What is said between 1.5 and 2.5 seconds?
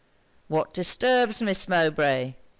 Mowbray?'